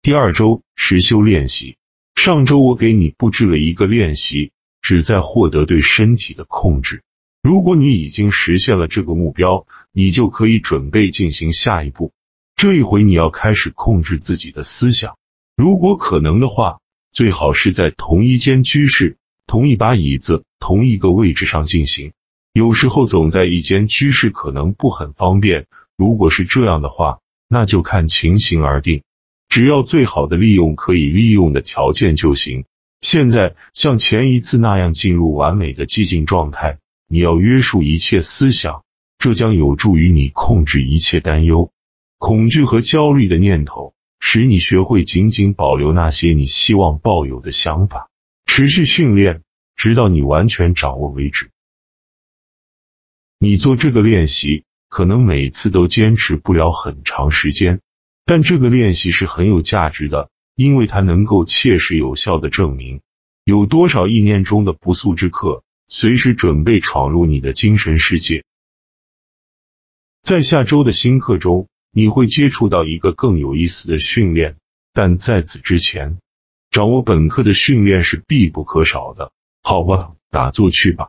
[0.00, 1.76] 第二周实修练习。
[2.14, 7.02] 上周我给你布置了一个练习，旨在获得对身体的控制。
[7.42, 12.12] 如果你已经实现了这个目标，你就可以准备进行下一步。
[12.54, 15.16] 这一回你要开始控制自己的思想。
[15.56, 16.78] 如果可能的话，
[17.12, 19.16] 最好是在同一间居室、
[19.48, 22.12] 同一把椅子、同一个位置上进行。
[22.52, 25.66] 有时候总在一间居室可能不很方便。
[25.96, 27.18] 如果是这样的话，
[27.48, 29.02] 那就看情形而定。
[29.48, 32.64] 只要最好的利用可以利用的条件就行。
[33.00, 36.78] 现在像前一次那样进入完美的寂静状态。
[37.10, 38.84] 你要约束一切思想，
[39.16, 41.72] 这将有助于你控制一切担忧、
[42.18, 48.10] 恐惧和焦虑的念头，使你学会仅仅保留那些你希望抱有的想法。
[48.44, 49.42] 持续训练，
[49.74, 51.50] 直到你完全掌握为止。
[53.38, 57.80] 你做这个练习，可能每次都坚持不了很长时间。
[58.28, 63.00] 但这个练习是很有价值的，因为它能够切实有效的证明，
[63.42, 68.44] 有多少意念中的不速之客随时准备闯入你的精神世界。
[70.20, 74.56] 在下周的新课中，你会接触到一个更有意思的训练，
[74.92, 76.18] 但在此之前，
[76.70, 79.32] 掌握本课的训练是必不可少的。
[79.62, 81.08] 好吧，打坐去吧。